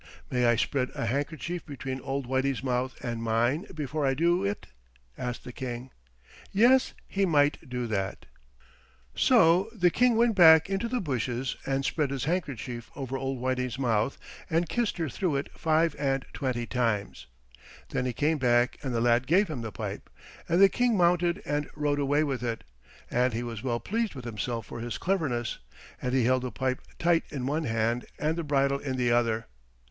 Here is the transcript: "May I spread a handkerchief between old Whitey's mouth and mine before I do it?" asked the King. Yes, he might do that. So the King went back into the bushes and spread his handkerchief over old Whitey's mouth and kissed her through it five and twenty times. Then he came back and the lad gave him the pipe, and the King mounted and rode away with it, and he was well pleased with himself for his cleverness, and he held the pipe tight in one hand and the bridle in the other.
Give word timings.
"May 0.31 0.47
I 0.47 0.55
spread 0.55 0.89
a 0.95 1.05
handkerchief 1.05 1.63
between 1.63 2.01
old 2.01 2.25
Whitey's 2.25 2.63
mouth 2.63 2.97
and 3.05 3.21
mine 3.21 3.67
before 3.75 4.03
I 4.03 4.15
do 4.15 4.43
it?" 4.43 4.65
asked 5.15 5.43
the 5.43 5.51
King. 5.53 5.91
Yes, 6.51 6.95
he 7.07 7.23
might 7.23 7.69
do 7.69 7.85
that. 7.85 8.25
So 9.13 9.69
the 9.71 9.91
King 9.91 10.17
went 10.17 10.33
back 10.33 10.71
into 10.71 10.87
the 10.87 11.01
bushes 11.01 11.55
and 11.67 11.85
spread 11.85 12.09
his 12.09 12.23
handkerchief 12.23 12.89
over 12.95 13.15
old 13.15 13.37
Whitey's 13.39 13.77
mouth 13.77 14.17
and 14.49 14.67
kissed 14.67 14.97
her 14.97 15.07
through 15.07 15.35
it 15.35 15.49
five 15.53 15.95
and 15.99 16.25
twenty 16.33 16.65
times. 16.65 17.27
Then 17.89 18.07
he 18.07 18.11
came 18.13 18.39
back 18.39 18.79
and 18.81 18.95
the 18.95 19.01
lad 19.01 19.27
gave 19.27 19.49
him 19.49 19.61
the 19.61 19.71
pipe, 19.71 20.09
and 20.49 20.59
the 20.59 20.67
King 20.67 20.97
mounted 20.97 21.43
and 21.45 21.69
rode 21.75 21.99
away 21.99 22.23
with 22.23 22.41
it, 22.41 22.63
and 23.11 23.33
he 23.33 23.43
was 23.43 23.61
well 23.61 23.79
pleased 23.79 24.15
with 24.15 24.25
himself 24.25 24.65
for 24.65 24.79
his 24.79 24.97
cleverness, 24.97 25.59
and 26.01 26.15
he 26.15 26.23
held 26.23 26.41
the 26.41 26.49
pipe 26.51 26.81
tight 26.97 27.21
in 27.29 27.45
one 27.45 27.65
hand 27.65 28.07
and 28.17 28.35
the 28.35 28.43
bridle 28.43 28.79
in 28.79 28.95
the 28.97 29.11
other. 29.11 29.45